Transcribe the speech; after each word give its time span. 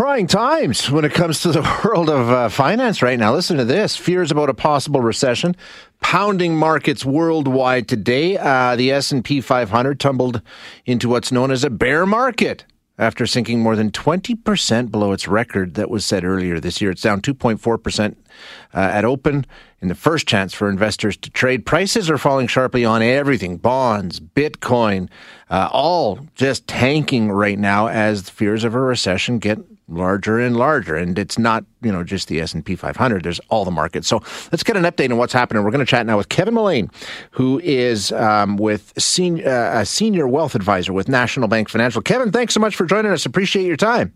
trying 0.00 0.26
times 0.26 0.90
when 0.90 1.04
it 1.04 1.12
comes 1.12 1.42
to 1.42 1.52
the 1.52 1.60
world 1.84 2.08
of 2.08 2.30
uh, 2.30 2.48
finance 2.48 3.02
right 3.02 3.18
now. 3.18 3.34
Listen 3.34 3.58
to 3.58 3.66
this 3.66 3.96
fears 3.96 4.30
about 4.30 4.48
a 4.48 4.54
possible 4.54 5.02
recession 5.02 5.54
pounding 6.00 6.56
markets 6.56 7.04
worldwide 7.04 7.86
today. 7.86 8.38
Uh, 8.38 8.76
the 8.76 8.90
S&P 8.92 9.42
500 9.42 10.00
tumbled 10.00 10.40
into 10.86 11.10
what's 11.10 11.30
known 11.30 11.50
as 11.50 11.64
a 11.64 11.68
bear 11.68 12.06
market 12.06 12.64
after 12.96 13.26
sinking 13.26 13.60
more 13.60 13.76
than 13.76 13.90
20% 13.90 14.90
below 14.90 15.12
its 15.12 15.28
record 15.28 15.74
that 15.74 15.90
was 15.90 16.06
set 16.06 16.24
earlier 16.24 16.58
this 16.58 16.80
year. 16.80 16.90
It's 16.90 17.02
down 17.02 17.20
2.4% 17.20 18.16
uh, 18.72 18.78
at 18.78 19.04
open 19.04 19.44
in 19.82 19.88
the 19.88 19.94
first 19.94 20.26
chance 20.26 20.54
for 20.54 20.70
investors 20.70 21.18
to 21.18 21.28
trade. 21.28 21.66
Prices 21.66 22.08
are 22.08 22.18
falling 22.18 22.46
sharply 22.46 22.86
on 22.86 23.02
everything 23.02 23.58
bonds, 23.58 24.18
Bitcoin, 24.18 25.10
uh, 25.50 25.68
all 25.70 26.20
just 26.34 26.66
tanking 26.66 27.30
right 27.30 27.58
now 27.58 27.88
as 27.88 28.30
fears 28.30 28.64
of 28.64 28.74
a 28.74 28.80
recession 28.80 29.38
get 29.38 29.58
larger 29.90 30.38
and 30.38 30.56
larger. 30.56 30.94
And 30.96 31.18
it's 31.18 31.38
not, 31.38 31.64
you 31.82 31.92
know, 31.92 32.04
just 32.04 32.28
the 32.28 32.40
S&P 32.40 32.76
500. 32.76 33.22
There's 33.22 33.40
all 33.48 33.64
the 33.64 33.70
markets. 33.70 34.08
So 34.08 34.22
let's 34.52 34.62
get 34.62 34.76
an 34.76 34.84
update 34.84 35.10
on 35.10 35.16
what's 35.18 35.32
happening. 35.32 35.62
We're 35.64 35.70
going 35.70 35.84
to 35.84 35.90
chat 35.90 36.06
now 36.06 36.16
with 36.16 36.28
Kevin 36.28 36.54
Mullane, 36.54 36.90
who 37.32 37.60
is 37.60 38.12
um, 38.12 38.56
with 38.56 38.92
senior, 38.98 39.48
uh, 39.48 39.80
a 39.80 39.86
senior 39.86 40.26
wealth 40.28 40.54
advisor 40.54 40.92
with 40.92 41.08
National 41.08 41.48
Bank 41.48 41.68
Financial. 41.68 42.00
Kevin, 42.02 42.32
thanks 42.32 42.54
so 42.54 42.60
much 42.60 42.76
for 42.76 42.86
joining 42.86 43.12
us. 43.12 43.26
Appreciate 43.26 43.66
your 43.66 43.76
time. 43.76 44.12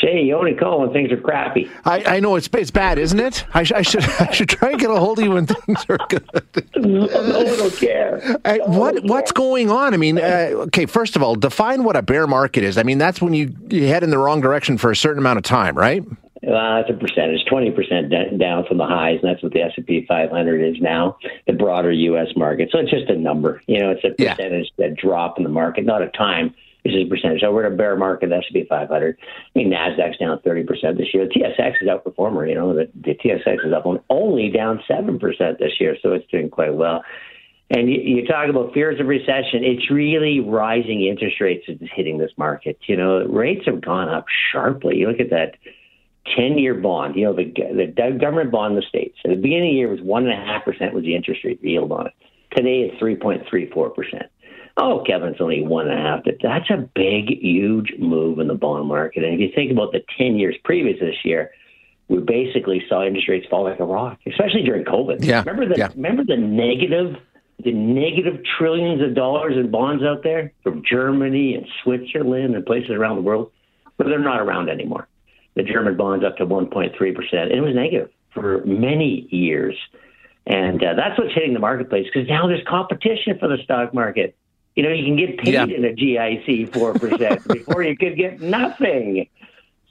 Shay, 0.00 0.22
you 0.22 0.36
only 0.36 0.54
call 0.54 0.80
when 0.80 0.92
things 0.92 1.12
are 1.12 1.20
crappy. 1.20 1.70
I, 1.84 2.16
I 2.16 2.20
know 2.20 2.36
it's 2.36 2.48
it's 2.54 2.70
bad, 2.70 2.98
isn't 2.98 3.20
it? 3.20 3.44
I, 3.52 3.64
sh- 3.64 3.72
I, 3.72 3.82
should 3.82 4.04
I 4.20 4.30
should 4.32 4.48
try 4.48 4.70
and 4.70 4.80
get 4.80 4.90
a 4.90 4.96
hold 4.98 5.18
of 5.18 5.24
you 5.24 5.32
when 5.32 5.46
things 5.46 5.84
are 5.88 5.98
good. 6.08 6.28
no, 6.76 7.06
no 7.06 7.44
one 7.44 7.58
will 7.58 7.70
care. 7.70 8.38
Uh, 8.44 8.58
what 8.66 9.02
what's 9.04 9.32
going 9.32 9.70
on? 9.70 9.92
I 9.92 9.96
mean, 9.98 10.18
uh, 10.18 10.50
okay, 10.66 10.86
first 10.86 11.16
of 11.16 11.22
all, 11.22 11.34
define 11.34 11.84
what 11.84 11.96
a 11.96 12.02
bear 12.02 12.26
market 12.26 12.64
is. 12.64 12.78
I 12.78 12.82
mean, 12.82 12.98
that's 12.98 13.20
when 13.20 13.34
you, 13.34 13.54
you 13.68 13.86
head 13.86 14.02
in 14.02 14.10
the 14.10 14.18
wrong 14.18 14.40
direction 14.40 14.78
for 14.78 14.90
a 14.90 14.96
certain 14.96 15.18
amount 15.18 15.38
of 15.38 15.42
time, 15.42 15.76
right? 15.76 16.02
Well, 16.42 16.76
that's 16.76 16.88
a 16.88 16.98
percentage, 16.98 17.44
twenty 17.46 17.70
percent 17.70 18.10
down 18.38 18.64
from 18.64 18.78
the 18.78 18.86
highs, 18.86 19.18
and 19.22 19.30
that's 19.30 19.42
what 19.42 19.52
the 19.52 19.60
S 19.60 19.72
and 19.76 19.86
P 19.86 20.06
500 20.08 20.74
is 20.74 20.80
now. 20.80 21.18
The 21.46 21.52
broader 21.52 21.92
U.S. 21.92 22.28
market, 22.36 22.70
so 22.72 22.78
it's 22.78 22.90
just 22.90 23.10
a 23.10 23.16
number. 23.16 23.60
You 23.66 23.80
know, 23.80 23.90
it's 23.90 24.04
a 24.04 24.10
percentage 24.10 24.70
yeah. 24.78 24.88
that 24.88 24.96
drop 24.96 25.36
in 25.36 25.44
the 25.44 25.50
market, 25.50 25.84
not 25.84 26.00
a 26.00 26.08
time 26.08 26.54
is 26.84 26.94
a 26.94 27.08
percentage. 27.08 27.40
So 27.40 27.52
we're 27.52 27.66
in 27.66 27.72
a 27.72 27.76
bear 27.76 27.96
market. 27.96 28.30
That 28.30 28.44
should 28.44 28.54
be 28.54 28.66
500. 28.68 29.16
I 29.20 29.58
mean, 29.58 29.70
Nasdaq's 29.70 30.18
down 30.18 30.40
30 30.42 30.64
percent 30.64 30.98
this 30.98 31.08
year. 31.12 31.26
TSX 31.26 31.82
is 31.82 31.88
outperformer. 31.88 32.48
You 32.48 32.54
know, 32.54 32.74
the, 32.74 32.90
the 32.94 33.14
TSX 33.14 33.66
is 33.66 33.72
up 33.72 33.84
only 34.08 34.50
down 34.50 34.82
seven 34.88 35.18
percent 35.18 35.58
this 35.58 35.72
year, 35.80 35.96
so 36.02 36.12
it's 36.12 36.26
doing 36.30 36.50
quite 36.50 36.74
well. 36.74 37.02
And 37.70 37.88
you, 37.88 38.00
you 38.00 38.26
talk 38.26 38.48
about 38.48 38.74
fears 38.74 39.00
of 39.00 39.06
recession. 39.06 39.62
It's 39.62 39.90
really 39.90 40.40
rising 40.40 41.06
interest 41.06 41.40
rates 41.40 41.64
is 41.68 41.78
hitting 41.94 42.18
this 42.18 42.32
market. 42.36 42.78
You 42.86 42.96
know, 42.96 43.24
rates 43.26 43.64
have 43.66 43.80
gone 43.80 44.08
up 44.08 44.24
sharply. 44.52 44.96
You 44.96 45.08
look 45.08 45.20
at 45.20 45.30
that 45.30 45.54
10 46.36 46.58
year 46.58 46.74
bond, 46.74 47.16
you 47.16 47.24
know, 47.24 47.34
the, 47.34 47.44
the 47.44 48.18
government 48.20 48.50
bond 48.50 48.74
in 48.74 48.80
the 48.80 48.86
States. 48.86 49.16
At 49.24 49.30
the 49.30 49.36
beginning 49.36 49.70
of 49.70 49.72
the 49.72 49.78
year, 49.78 49.88
was 49.88 50.00
1.5% 50.00 50.92
was 50.92 51.04
the 51.04 51.14
interest 51.14 51.44
rate 51.44 51.62
yield 51.62 51.92
on 51.92 52.08
it. 52.08 52.12
Today, 52.54 52.90
it's 52.90 53.00
3.34%. 53.00 54.24
Oh, 54.76 55.02
Kevin, 55.06 55.30
it's 55.30 55.40
only 55.40 55.62
one 55.62 55.88
and 55.88 55.98
a 55.98 56.02
half. 56.02 56.24
That's 56.24 56.70
a 56.70 56.88
big, 56.94 57.38
huge 57.40 57.92
move 57.98 58.38
in 58.38 58.48
the 58.48 58.54
bond 58.54 58.88
market. 58.88 59.24
And 59.24 59.34
if 59.34 59.40
you 59.40 59.50
think 59.54 59.70
about 59.72 59.92
the 59.92 60.00
10 60.16 60.36
years 60.36 60.56
previous 60.64 61.00
this 61.00 61.16
year, 61.24 61.50
we 62.10 62.18
basically 62.18 62.82
saw 62.88 63.06
interest 63.06 63.28
rates 63.28 63.46
fall 63.48 63.64
like 63.64 63.78
a 63.78 63.84
rock, 63.84 64.18
especially 64.26 64.62
during 64.62 64.84
COVID. 64.84 65.24
Yeah. 65.24 65.40
Remember 65.40 65.68
the 65.68 65.78
yeah. 65.78 65.88
remember 65.94 66.24
the 66.24 66.36
negative 66.36 67.14
the 67.62 67.72
negative 67.72 68.40
trillions 68.58 69.00
of 69.00 69.14
dollars 69.14 69.54
in 69.56 69.70
bonds 69.70 70.02
out 70.02 70.24
there 70.24 70.52
from 70.64 70.82
Germany 70.88 71.54
and 71.54 71.66
Switzerland 71.84 72.56
and 72.56 72.66
places 72.66 72.90
around 72.90 73.16
the 73.16 73.22
world? 73.22 73.52
But 73.96 74.08
they're 74.08 74.18
not 74.18 74.40
around 74.40 74.68
anymore. 74.68 75.06
The 75.54 75.62
German 75.62 75.96
bonds 75.96 76.24
up 76.24 76.36
to 76.38 76.46
1.3 76.46 76.92
percent. 77.14 77.52
It 77.52 77.60
was 77.60 77.76
negative 77.76 78.10
for 78.34 78.64
many 78.64 79.28
years, 79.30 79.76
and 80.46 80.82
uh, 80.82 80.94
that's 80.94 81.16
what's 81.16 81.32
hitting 81.32 81.54
the 81.54 81.60
marketplace 81.60 82.06
because 82.12 82.28
now 82.28 82.48
there's 82.48 82.66
competition 82.66 83.38
for 83.38 83.46
the 83.46 83.58
stock 83.62 83.94
market. 83.94 84.36
You 84.80 84.88
know, 84.88 84.94
you 84.94 85.04
can 85.04 85.16
get 85.16 85.38
paid 85.38 85.52
yeah. 85.52 85.64
in 85.64 85.84
a 85.84 85.92
GIC 85.92 86.72
four 86.72 86.94
percent 86.94 87.46
before 87.48 87.82
you 87.82 87.94
could 87.98 88.16
get 88.16 88.40
nothing. 88.40 89.28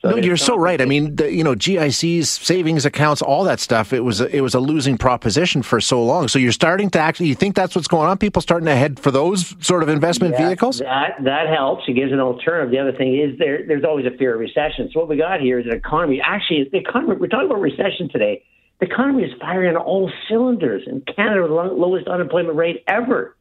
So 0.00 0.12
no, 0.12 0.16
you're 0.16 0.38
so 0.38 0.56
right. 0.56 0.80
I 0.80 0.86
mean, 0.86 1.16
the, 1.16 1.30
you 1.30 1.44
know, 1.44 1.54
GICs, 1.54 2.24
savings 2.24 2.86
accounts, 2.86 3.20
all 3.20 3.44
that 3.44 3.60
stuff. 3.60 3.92
It 3.92 4.00
was 4.00 4.22
a, 4.22 4.34
it 4.34 4.40
was 4.40 4.54
a 4.54 4.60
losing 4.60 4.96
proposition 4.96 5.60
for 5.60 5.78
so 5.78 6.02
long. 6.02 6.28
So 6.28 6.38
you're 6.38 6.52
starting 6.52 6.88
to 6.90 6.98
actually. 6.98 7.26
You 7.26 7.34
think 7.34 7.54
that's 7.54 7.76
what's 7.76 7.86
going 7.86 8.08
on? 8.08 8.16
People 8.16 8.40
starting 8.40 8.64
to 8.64 8.76
head 8.76 8.98
for 8.98 9.10
those 9.10 9.54
sort 9.60 9.82
of 9.82 9.90
investment 9.90 10.36
yeah, 10.38 10.46
vehicles. 10.46 10.78
That 10.78 11.16
that 11.24 11.48
helps. 11.48 11.82
It 11.86 11.92
gives 11.92 12.12
an 12.12 12.20
alternative. 12.20 12.70
The 12.70 12.78
other 12.78 12.92
thing 12.92 13.14
is 13.14 13.38
there. 13.38 13.66
There's 13.66 13.84
always 13.84 14.06
a 14.06 14.16
fear 14.16 14.32
of 14.32 14.40
recession. 14.40 14.88
So 14.90 15.00
what 15.00 15.10
we 15.10 15.18
got 15.18 15.42
here 15.42 15.58
is 15.58 15.66
an 15.66 15.74
economy. 15.74 16.22
Actually, 16.24 16.66
the 16.72 16.78
economy. 16.78 17.16
We're 17.16 17.26
talking 17.26 17.50
about 17.50 17.60
recession 17.60 18.08
today. 18.10 18.42
The 18.80 18.86
economy 18.86 19.24
is 19.24 19.32
firing 19.38 19.76
on 19.76 19.82
all 19.82 20.10
cylinders. 20.30 20.84
In 20.86 21.02
Canada, 21.02 21.46
the 21.46 21.52
lowest 21.52 22.08
unemployment 22.08 22.56
rate 22.56 22.84
ever. 22.86 23.34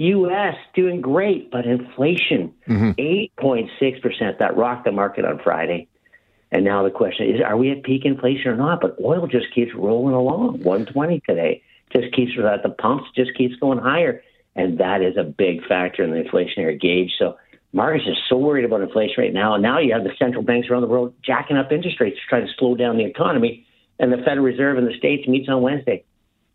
U.S. 0.00 0.54
doing 0.74 1.02
great, 1.02 1.50
but 1.50 1.66
inflation, 1.66 2.54
mm-hmm. 2.66 2.92
8.6%. 3.44 4.38
That 4.38 4.56
rocked 4.56 4.86
the 4.86 4.92
market 4.92 5.26
on 5.26 5.40
Friday. 5.44 5.88
And 6.50 6.64
now 6.64 6.82
the 6.82 6.90
question 6.90 7.28
is, 7.28 7.42
are 7.44 7.56
we 7.56 7.70
at 7.70 7.82
peak 7.82 8.06
inflation 8.06 8.50
or 8.50 8.56
not? 8.56 8.80
But 8.80 8.96
oil 9.04 9.26
just 9.26 9.54
keeps 9.54 9.74
rolling 9.74 10.14
along, 10.14 10.62
120 10.62 11.20
today. 11.28 11.62
Just 11.92 12.14
keeps 12.14 12.32
at 12.38 12.62
the 12.62 12.70
pumps, 12.70 13.10
just 13.14 13.36
keeps 13.36 13.54
going 13.56 13.78
higher. 13.78 14.22
And 14.56 14.78
that 14.78 15.02
is 15.02 15.18
a 15.18 15.22
big 15.22 15.66
factor 15.66 16.02
in 16.02 16.12
the 16.12 16.22
inflationary 16.22 16.80
gauge. 16.80 17.12
So 17.18 17.36
markets 17.74 18.06
are 18.08 18.16
so 18.28 18.38
worried 18.38 18.64
about 18.64 18.80
inflation 18.80 19.16
right 19.18 19.34
now. 19.34 19.54
And 19.54 19.62
now 19.62 19.80
you 19.80 19.92
have 19.92 20.04
the 20.04 20.12
central 20.18 20.42
banks 20.42 20.68
around 20.70 20.80
the 20.80 20.88
world 20.88 21.12
jacking 21.22 21.58
up 21.58 21.70
interest 21.72 22.00
rates 22.00 22.16
to 22.16 22.26
try 22.26 22.40
to 22.40 22.48
slow 22.58 22.74
down 22.74 22.96
the 22.96 23.04
economy. 23.04 23.66
And 23.98 24.10
the 24.10 24.16
Federal 24.16 24.46
Reserve 24.46 24.78
in 24.78 24.86
the 24.86 24.96
States 24.96 25.28
meets 25.28 25.48
on 25.50 25.60
Wednesday 25.60 26.04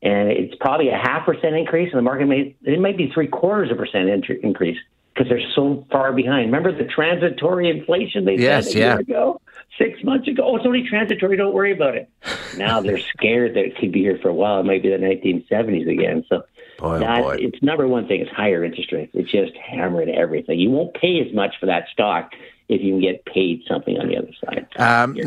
and 0.05 0.29
it's 0.29 0.53
probably 0.61 0.89
a 0.89 0.97
half 0.97 1.25
percent 1.25 1.55
increase, 1.55 1.91
and 1.91 1.97
the 1.97 2.03
market 2.03 2.27
may 2.27 2.55
it 2.61 2.79
might 2.79 2.95
be 2.95 3.11
three 3.11 3.27
quarters 3.27 3.71
of 3.71 3.77
a 3.77 3.79
percent 3.81 4.07
increase 4.43 4.77
because 5.13 5.27
they're 5.27 5.49
so 5.55 5.85
far 5.91 6.13
behind. 6.13 6.45
Remember 6.45 6.71
the 6.71 6.85
transitory 6.85 7.69
inflation 7.69 8.23
they 8.23 8.35
yes, 8.35 8.67
said 8.67 8.75
a 8.75 8.79
yeah. 8.79 8.85
year 8.85 8.99
ago, 8.99 9.41
six 9.79 10.03
months 10.03 10.27
ago? 10.27 10.43
Oh, 10.45 10.57
it's 10.57 10.65
only 10.65 10.87
transitory. 10.87 11.37
Don't 11.37 11.55
worry 11.55 11.71
about 11.71 11.95
it. 11.95 12.07
now 12.57 12.81
they're 12.81 12.99
scared 12.99 13.55
that 13.55 13.65
it 13.65 13.77
could 13.77 13.91
be 13.91 14.01
here 14.01 14.19
for 14.21 14.29
a 14.29 14.33
while. 14.33 14.59
It 14.59 14.65
might 14.65 14.83
be 14.83 14.89
the 14.89 14.97
1970s 14.97 15.91
again. 15.91 16.23
So 16.29 16.43
boy, 16.77 17.03
oh 17.03 17.21
boy. 17.23 17.37
it's 17.39 17.63
number 17.63 17.87
one 17.87 18.07
thing 18.07 18.21
is 18.21 18.29
higher 18.29 18.63
interest 18.63 18.91
rates. 18.91 19.11
It's 19.15 19.31
just 19.31 19.53
hammering 19.57 20.09
everything. 20.09 20.59
You 20.59 20.69
won't 20.69 20.93
pay 20.93 21.19
as 21.27 21.33
much 21.33 21.55
for 21.59 21.65
that 21.65 21.87
stock 21.91 22.31
if 22.67 22.81
you 22.81 22.93
can 22.93 23.01
get 23.01 23.23
paid 23.25 23.61
something 23.67 23.97
on 23.99 24.07
the 24.07 24.17
other 24.17 24.31
side. 24.43 24.67
Um, 24.77 25.17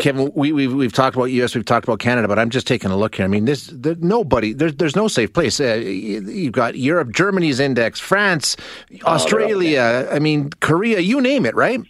Kevin, 0.00 0.32
we, 0.34 0.52
we've, 0.52 0.72
we've 0.72 0.92
talked 0.92 1.14
about 1.14 1.26
U.S., 1.26 1.54
we've 1.54 1.64
talked 1.64 1.84
about 1.84 2.00
Canada, 2.00 2.26
but 2.26 2.38
I'm 2.38 2.50
just 2.50 2.66
taking 2.66 2.90
a 2.90 2.96
look 2.96 3.14
here. 3.14 3.24
I 3.24 3.28
mean, 3.28 3.44
there's, 3.44 3.68
there's 3.68 3.98
nobody, 3.98 4.52
there's, 4.52 4.74
there's 4.74 4.96
no 4.96 5.06
safe 5.06 5.32
place. 5.32 5.60
Uh, 5.60 5.74
you've 5.74 6.52
got 6.52 6.76
Europe, 6.76 7.12
Germany's 7.12 7.60
index, 7.60 8.00
France, 8.00 8.56
oh, 9.04 9.12
Australia, 9.12 10.08
I 10.10 10.18
mean, 10.18 10.50
Korea, 10.60 10.98
you 10.98 11.20
name 11.20 11.46
it, 11.46 11.54
right? 11.54 11.80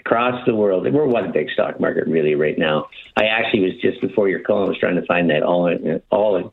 Across 0.00 0.46
the 0.46 0.54
world, 0.54 0.90
we're 0.90 1.04
one 1.04 1.32
big 1.32 1.50
stock 1.50 1.78
market 1.80 2.06
really 2.06 2.34
right 2.34 2.56
now. 2.58 2.88
I 3.16 3.24
actually 3.24 3.60
was 3.60 3.72
just 3.82 4.00
before 4.00 4.28
your 4.28 4.40
call, 4.40 4.64
I 4.64 4.68
was 4.68 4.78
trying 4.78 4.96
to 4.96 5.04
find 5.04 5.28
that 5.30 5.42
all 5.42 5.68
all 6.10 6.52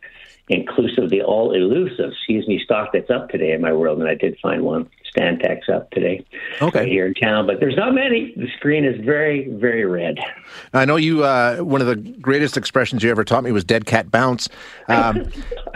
inclusive, 0.50 1.10
the 1.10 1.22
all 1.22 1.54
elusive, 1.54 2.12
excuse 2.12 2.48
me, 2.48 2.62
stock 2.64 2.92
that's 2.94 3.10
up 3.10 3.30
today 3.30 3.52
in 3.52 3.62
my 3.62 3.74
world, 3.74 4.00
and 4.00 4.10
I 4.10 4.16
did 4.16 4.38
find 4.42 4.64
one. 4.64 4.90
Stantec's 5.16 5.70
up 5.70 5.90
today 5.92 6.24
okay. 6.62 6.80
Right 6.80 6.88
here 6.88 7.08
in 7.08 7.14
town, 7.14 7.48
but 7.48 7.60
there's 7.60 7.76
not 7.76 7.94
many. 7.94 8.34
The 8.36 8.48
screen 8.58 8.86
is 8.86 9.04
very, 9.04 9.48
very 9.50 9.86
red. 9.86 10.20
I 10.74 10.86
know 10.86 10.96
you. 10.96 11.24
Uh, 11.24 11.58
one 11.58 11.82
of 11.82 11.88
the 11.88 11.96
greatest 11.96 12.58
expressions 12.58 13.04
you 13.04 13.12
ever 13.12 13.24
taught 13.24 13.44
me 13.44 13.52
was 13.52 13.64
"dead 13.64 13.86
cat 13.86 14.12
bounce." 14.12 14.50
Um, 14.88 15.32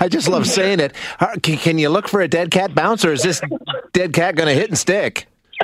I 0.00 0.08
just 0.08 0.28
love 0.28 0.46
saying 0.46 0.80
it. 0.80 0.94
Can, 1.42 1.58
can 1.58 1.78
you 1.78 1.88
look 1.88 2.08
for 2.08 2.20
a 2.20 2.28
dead 2.28 2.50
cat 2.50 2.74
bounce, 2.74 3.04
or 3.04 3.12
is 3.12 3.22
this 3.22 3.40
dead 3.92 4.12
cat 4.12 4.36
going 4.36 4.48
to 4.48 4.54
hit 4.54 4.68
and 4.68 4.78
stick? 4.78 5.26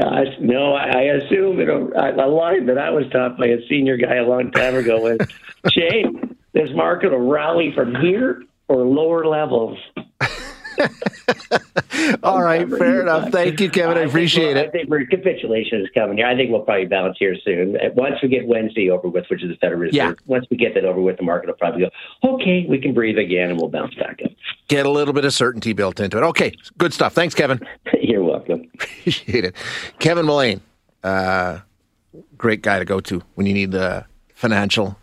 Gosh, 0.00 0.26
no, 0.40 0.74
I 0.74 1.02
assume 1.02 1.60
it, 1.60 1.68
a 1.68 2.26
line 2.26 2.66
that 2.66 2.78
I 2.78 2.90
was 2.90 3.04
taught 3.12 3.38
by 3.38 3.46
a 3.46 3.58
senior 3.68 3.96
guy 3.96 4.16
a 4.16 4.24
long 4.24 4.50
time 4.50 4.74
ago 4.74 4.98
was, 4.98 5.18
Shay, 5.72 6.04
this 6.52 6.70
market 6.74 7.12
will 7.12 7.28
rally 7.28 7.72
from 7.74 7.94
here 7.96 8.42
or 8.66 8.78
lower 8.78 9.24
levels. 9.24 9.78
All 12.22 12.42
right, 12.42 12.68
fair 12.68 13.02
enough. 13.02 13.30
Thank 13.30 13.60
you, 13.60 13.70
Kevin. 13.70 13.96
I, 13.96 14.00
I 14.00 14.04
appreciate 14.04 14.56
it. 14.56 14.68
I 14.68 14.70
think 14.70 14.88
capitulation 15.10 15.80
is 15.80 15.88
coming 15.94 16.16
here. 16.16 16.26
I 16.26 16.36
think 16.36 16.50
we'll 16.50 16.62
probably 16.62 16.86
bounce 16.86 17.16
here 17.18 17.36
soon. 17.44 17.76
Once 17.94 18.16
we 18.22 18.28
get 18.28 18.46
Wednesday 18.46 18.90
over 18.90 19.08
with, 19.08 19.24
which 19.28 19.42
is 19.42 19.50
the 19.50 19.56
Federal 19.56 19.80
Reserve, 19.80 19.94
yeah. 19.94 20.12
once 20.26 20.46
we 20.50 20.56
get 20.56 20.74
that 20.74 20.84
over 20.84 21.00
with, 21.00 21.16
the 21.16 21.22
market 21.22 21.48
will 21.48 21.54
probably 21.54 21.82
go, 21.82 21.90
okay, 22.34 22.66
we 22.68 22.78
can 22.78 22.94
breathe 22.94 23.18
again, 23.18 23.50
and 23.50 23.58
we'll 23.58 23.70
bounce 23.70 23.94
back 23.94 24.20
up. 24.24 24.30
Get 24.68 24.86
a 24.86 24.90
little 24.90 25.14
bit 25.14 25.24
of 25.24 25.32
certainty 25.32 25.72
built 25.72 26.00
into 26.00 26.18
it. 26.18 26.22
Okay, 26.22 26.54
good 26.78 26.92
stuff. 26.92 27.12
Thanks, 27.12 27.34
Kevin. 27.34 27.60
You're 28.00 28.24
welcome. 28.24 28.70
Appreciate 28.74 29.44
it. 29.44 29.54
Kevin 29.98 30.26
Mullane, 30.26 30.60
uh, 31.02 31.60
great 32.36 32.62
guy 32.62 32.78
to 32.78 32.84
go 32.84 33.00
to 33.00 33.22
when 33.34 33.46
you 33.46 33.54
need 33.54 33.70
the 33.70 34.06
financial 34.34 34.98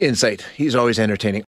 insight. 0.00 0.46
He's 0.56 0.74
always 0.74 0.98
entertaining. 0.98 1.38